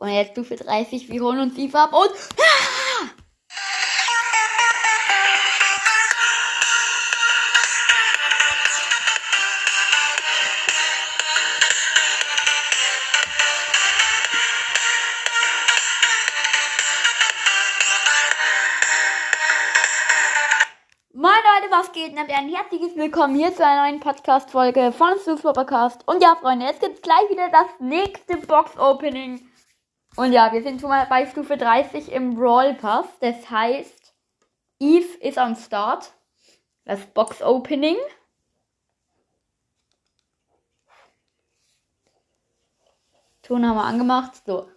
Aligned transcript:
Und 0.00 0.10
jetzt 0.10 0.30
Stufe 0.30 0.54
30, 0.54 1.10
wir 1.10 1.20
holen 1.20 1.40
uns 1.40 1.54
die 1.54 1.68
ab 1.74 1.92
und. 1.92 2.10
Moin 21.12 21.32
Leute, 21.32 21.72
was 21.72 21.90
geht? 21.90 22.12
Und 22.12 22.18
ein 22.18 22.48
herzliches 22.48 22.94
Willkommen 22.94 23.34
hier 23.34 23.52
zu 23.52 23.66
einer 23.66 23.88
neuen 23.88 23.98
Podcast-Folge 23.98 24.92
von 24.92 25.18
Super 25.24 25.52
Podcast. 25.52 26.06
Und 26.06 26.22
ja, 26.22 26.36
Freunde, 26.40 26.66
jetzt 26.66 26.80
gibt's 26.80 27.02
gleich 27.02 27.28
wieder 27.30 27.48
das 27.48 27.66
nächste 27.80 28.36
Box-Opening. 28.36 29.48
Und 30.18 30.32
ja, 30.32 30.52
wir 30.52 30.64
sind 30.64 30.80
schon 30.80 30.90
mal 30.90 31.06
bei 31.06 31.26
Stufe 31.26 31.56
30 31.56 32.10
im 32.10 32.34
Brawl 32.34 32.74
Pass. 32.74 33.06
Das 33.20 33.48
heißt, 33.48 34.16
Eve 34.80 35.16
ist 35.20 35.38
am 35.38 35.54
Start. 35.54 36.12
Das 36.84 37.06
Box-Opening. 37.06 37.94
Ton 43.44 43.64
haben 43.64 43.76
wir 43.76 43.84
angemacht. 43.84 44.32
So. 44.44 44.68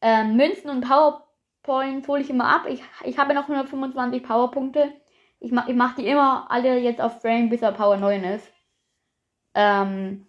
Ähm, 0.00 0.34
Münzen 0.34 0.70
und 0.70 0.80
PowerPoint 0.80 2.08
hole 2.08 2.22
ich 2.22 2.30
immer 2.30 2.48
ab. 2.48 2.66
Ich, 2.66 2.82
ich 3.04 3.16
habe 3.16 3.32
noch 3.32 3.42
125 3.42 4.24
Powerpunkte. 4.24 4.92
Ich 5.38 5.52
mach, 5.52 5.68
ich 5.68 5.76
mach 5.76 5.94
die 5.94 6.08
immer 6.08 6.50
alle 6.50 6.80
jetzt 6.80 7.00
auf 7.00 7.20
Frame, 7.20 7.48
bis 7.48 7.62
er 7.62 7.70
Power 7.70 7.96
9 7.96 8.24
ist. 8.24 8.50
Ähm, 9.54 10.26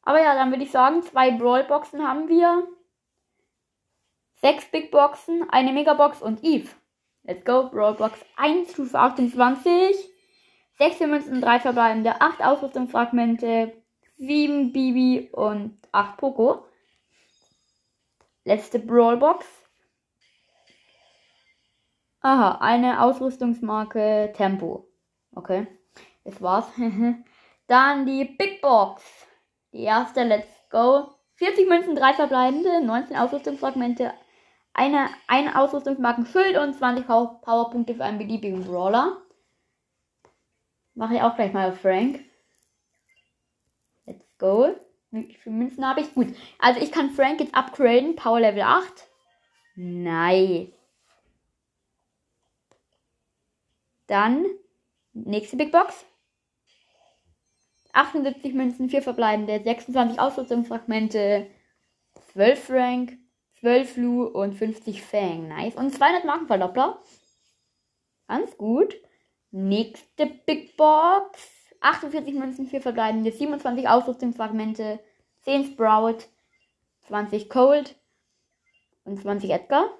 aber 0.00 0.22
ja, 0.22 0.34
dann 0.34 0.50
würde 0.50 0.64
ich 0.64 0.70
sagen, 0.70 1.02
zwei 1.02 1.32
Brawl-Boxen 1.32 2.08
haben 2.08 2.30
wir. 2.30 2.66
Sechs 4.44 4.66
Big 4.66 4.90
Boxen, 4.90 5.48
eine 5.48 5.72
Megabox 5.72 6.20
und 6.20 6.44
Eve. 6.44 6.68
Let's 7.22 7.46
go. 7.46 7.70
Brawlbox 7.70 8.20
1, 8.36 8.72
Stufe 8.72 8.98
28. 8.98 9.96
16 10.76 11.08
Münzen, 11.08 11.40
3 11.40 11.60
verbleibende, 11.60 12.20
8 12.20 12.42
Ausrüstungsfragmente, 12.44 13.72
7 14.18 14.70
Bibi 14.70 15.30
und 15.32 15.78
8 15.92 16.18
Poco. 16.18 16.66
Letzte 18.44 18.80
Brawlbox. 18.80 19.46
Aha, 22.20 22.58
eine 22.60 23.00
Ausrüstungsmarke 23.00 24.34
Tempo. 24.36 24.86
Okay, 25.34 25.66
das 26.24 26.42
war's. 26.42 26.70
Dann 27.66 28.04
die 28.04 28.26
Big 28.26 28.60
Box. 28.60 29.26
Die 29.72 29.84
erste, 29.84 30.22
let's 30.22 30.68
go. 30.68 31.14
40 31.36 31.66
Münzen, 31.66 31.96
3 31.96 32.12
verbleibende, 32.12 32.84
19 32.84 33.16
Ausrüstungsfragmente, 33.16 34.12
eine, 34.74 35.08
eine 35.28 35.58
Ausrüstungsmarken 35.58 36.26
Schild 36.26 36.58
und 36.58 36.74
20 36.74 37.06
Power 37.06 37.40
Powerpunkte 37.40 37.94
für 37.94 38.04
einen 38.04 38.18
beliebigen 38.18 38.64
Brawler. 38.64 39.22
Mache 40.94 41.14
ich 41.14 41.22
auch 41.22 41.34
gleich 41.36 41.52
mal 41.52 41.70
auf 41.70 41.80
Frank. 41.80 42.20
Let's 44.04 44.26
go. 44.38 44.74
Wie 45.10 45.32
viele 45.34 45.54
Münzen 45.54 45.86
habe 45.86 46.00
ich? 46.00 46.12
Gut. 46.14 46.34
Also 46.58 46.80
ich 46.80 46.92
kann 46.92 47.10
Frank 47.10 47.40
jetzt 47.40 47.54
upgraden. 47.54 48.16
Power 48.16 48.40
Level 48.40 48.62
8. 48.62 49.08
Nice. 49.76 50.68
Dann 54.06 54.44
nächste 55.12 55.56
Big 55.56 55.72
Box. 55.72 56.04
78 57.92 58.52
Münzen, 58.54 58.88
4 58.88 59.02
verbleibende, 59.02 59.62
26 59.62 60.18
Ausrüstungsfragmente, 60.18 61.46
12 62.32 62.64
Frank, 62.64 63.18
12 63.64 63.96
Lu 63.96 64.24
und 64.24 64.52
50 64.54 65.02
Fang. 65.02 65.48
Nice. 65.48 65.74
Und 65.74 65.90
200 65.90 66.26
Markenverdoppler. 66.26 67.02
Ganz 68.28 68.58
gut. 68.58 68.94
Nächste 69.50 70.26
Big 70.26 70.76
Box. 70.76 71.72
48 71.80 72.34
Münzen, 72.34 72.66
4 72.66 72.82
verbleibende, 72.82 73.32
27 73.32 73.88
Ausrüstungsfragmente, 73.88 75.00
10 75.42 75.64
Sprout, 75.64 76.18
20 77.06 77.48
Cold 77.48 77.96
und 79.04 79.20
20 79.20 79.50
Edgar. 79.50 79.90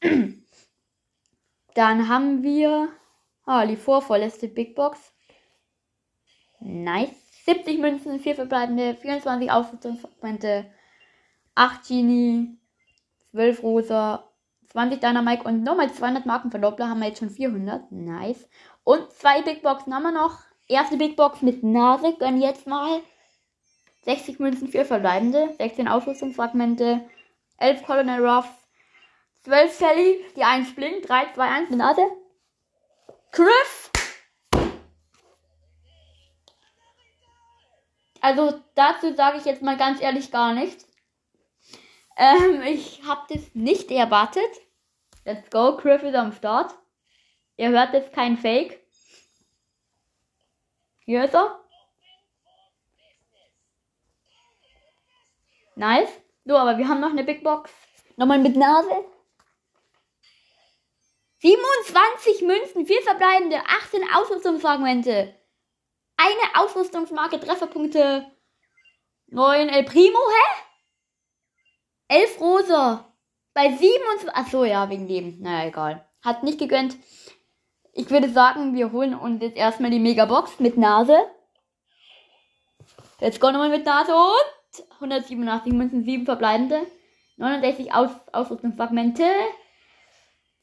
Dann 1.74 2.08
haben 2.08 2.42
wir 2.42 2.88
Ah, 3.46 3.64
die 3.64 3.76
vorvorletzte 3.76 4.48
Big 4.48 4.74
Box. 4.74 4.98
Nice. 6.58 7.14
70 7.44 7.78
Münzen, 7.78 8.18
4 8.18 8.34
verbleibende, 8.34 8.96
24 8.96 9.52
Ausrüstungsfragmente, 9.52 10.68
8 11.54 11.86
Genie, 11.86 12.58
12 13.30 13.62
Rosa, 13.62 14.24
20 14.68 15.00
Dynamite 15.00 15.44
und 15.44 15.62
nochmal 15.62 15.92
200 15.92 16.26
Markenverdoppler 16.26 16.88
haben 16.88 17.00
wir 17.00 17.08
jetzt 17.08 17.18
schon 17.18 17.30
400. 17.30 17.90
Nice. 17.92 18.48
Und 18.84 19.10
zwei 19.12 19.42
Big 19.42 19.62
Boxen 19.62 19.94
haben 19.94 20.02
wir 20.02 20.12
noch. 20.12 20.40
Erste 20.68 20.96
Big 20.96 21.16
Box 21.16 21.42
mit 21.42 21.62
Nase, 21.62 22.14
gönn 22.18 22.40
jetzt 22.40 22.66
mal. 22.66 23.00
60 24.04 24.38
Münzen, 24.38 24.68
4 24.68 24.84
verbleibende, 24.84 25.52
16 25.58 25.88
Ausrüstungsfragmente, 25.88 27.08
11 27.58 27.82
Colonel 27.84 28.24
Ruff, 28.24 28.48
12 29.42 29.72
Sally, 29.72 30.24
die 30.36 30.44
1 30.44 30.74
blinkt, 30.74 31.08
3, 31.08 31.32
2, 31.34 31.48
1 31.48 31.70
mit 31.70 31.78
Nase. 31.78 32.02
Griff. 33.32 33.90
Also 38.20 38.60
dazu 38.74 39.14
sage 39.14 39.38
ich 39.38 39.44
jetzt 39.44 39.62
mal 39.62 39.76
ganz 39.76 40.00
ehrlich 40.00 40.30
gar 40.30 40.52
nichts. 40.52 40.86
Ähm, 42.16 42.62
ich 42.62 43.02
habe 43.06 43.22
das 43.28 43.54
nicht 43.54 43.90
erwartet. 43.90 44.50
Let's 45.24 45.50
go, 45.50 45.76
Griff 45.76 46.02
ist 46.02 46.14
am 46.14 46.32
Start. 46.32 46.74
Ihr 47.56 47.70
hört 47.70 47.92
jetzt 47.92 48.12
kein 48.12 48.38
Fake. 48.38 48.80
Hier 51.04 51.24
ist 51.24 51.34
er. 51.34 51.60
Nice. 55.74 56.10
So, 56.44 56.56
aber 56.56 56.78
wir 56.78 56.88
haben 56.88 57.00
noch 57.00 57.10
eine 57.10 57.24
Big 57.24 57.44
Box. 57.44 57.70
Nochmal 58.16 58.38
mit 58.38 58.56
Nase. 58.56 59.04
27 61.40 62.42
Münzen, 62.42 62.86
4 62.86 63.02
verbleibende, 63.02 63.60
18 63.66 64.02
Ausrüstungsfragmente. 64.14 65.34
Eine 66.16 66.60
Ausrüstungsmarke, 66.60 67.38
Trefferpunkte. 67.38 68.30
9 69.26 69.68
El 69.68 69.84
Primo, 69.84 70.18
hä? 70.18 70.65
11 72.08 72.40
Rosa. 72.40 73.12
Bei 73.54 73.70
27. 73.70 74.34
Achso, 74.34 74.64
ja, 74.64 74.88
wegen 74.90 75.08
dem. 75.08 75.40
Naja, 75.40 75.68
egal. 75.68 76.08
Hat 76.22 76.42
nicht 76.42 76.58
gegönnt. 76.58 76.96
Ich 77.92 78.10
würde 78.10 78.28
sagen, 78.28 78.74
wir 78.74 78.92
holen 78.92 79.14
uns 79.14 79.42
jetzt 79.42 79.56
erstmal 79.56 79.90
die 79.90 79.98
Megabox 79.98 80.60
mit 80.60 80.76
Nase. 80.76 81.16
Jetzt 83.20 83.40
go 83.40 83.50
nochmal 83.50 83.70
mit 83.70 83.86
Nase 83.86 84.14
und 84.14 84.84
187 84.94 85.72
Münzen, 85.72 86.04
7 86.04 86.26
verbleibende. 86.26 86.86
69 87.38 87.94
Aus 87.94 88.10
Ausrüstungsfragmente. 88.32 89.24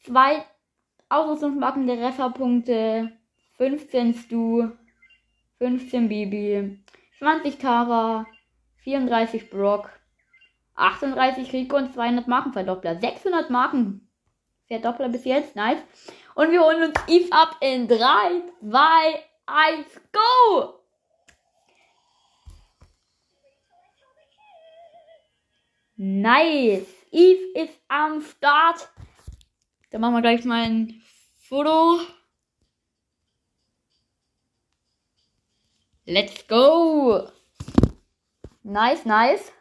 2 0.05 0.45
Ausrüstungsmarken 1.09 1.87
der 1.87 1.97
Trefferpunkte 1.97 3.11
15 3.57 4.15
Stu, 4.15 4.69
15 5.59 6.09
Bibi, 6.09 6.83
20 7.19 7.57
Tara, 7.57 8.25
34 8.83 9.49
Brock, 9.49 9.89
38 10.75 11.53
Rico 11.53 11.77
und 11.77 11.93
200 11.93 12.27
Markenverdoppler. 12.27 12.99
600 12.99 13.49
Marken 13.49 14.09
Verdoppler 14.67 15.09
bis 15.09 15.25
jetzt, 15.25 15.55
nice. 15.55 15.81
Und 16.35 16.51
wir 16.51 16.63
holen 16.63 16.89
uns 16.89 16.99
Eve 17.07 17.31
ab 17.31 17.57
in 17.61 17.87
3, 17.87 17.97
2, 18.61 19.23
1, 19.45 20.01
go! 20.11 20.79
Nice. 25.95 26.87
Eve 27.11 27.43
ist 27.53 27.79
am 27.87 28.21
Start. 28.21 28.89
Dann 29.91 30.01
machen 30.01 30.15
wir 30.15 30.21
gleich 30.21 30.43
mal 30.43 30.63
ein 30.63 31.01
Foto. 31.37 31.99
Let's 36.05 36.47
go! 36.47 37.29
Nice, 38.63 39.05
nice. 39.05 39.51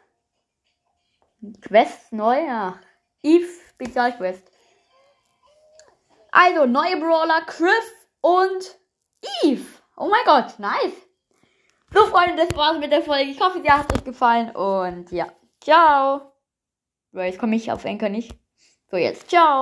Quest 1.61 2.11
neu. 2.13 2.45
Ja. 2.45 2.79
Eve 3.21 3.47
Spezialquest. 3.69 4.43
Also, 6.31 6.65
neue 6.65 6.97
Brawler, 6.97 7.41
Chris 7.45 7.91
und 8.21 8.79
Eve. 9.43 9.65
Oh 9.95 10.09
mein 10.09 10.25
Gott, 10.25 10.57
nice. 10.57 10.95
So, 11.93 12.07
Freunde, 12.07 12.35
das 12.35 12.57
war's 12.57 12.79
mit 12.79 12.91
der 12.91 13.03
Folge. 13.03 13.29
Ich 13.29 13.39
hoffe, 13.39 13.61
sie 13.61 13.71
hat 13.71 13.93
euch 13.93 14.03
gefallen 14.03 14.49
und 14.55 15.11
ja. 15.11 15.31
Ciao. 15.61 16.33
Weil 17.11 17.27
jetzt 17.27 17.39
komme 17.39 17.55
ich 17.55 17.71
auf 17.71 17.85
Enker 17.85 18.09
nicht. 18.09 18.35
So, 18.89 18.97
jetzt. 18.97 19.29
Ciao. 19.29 19.61